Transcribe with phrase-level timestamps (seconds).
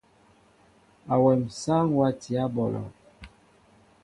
[1.13, 2.83] Awém sááŋ watiyă ɓɔlɔ.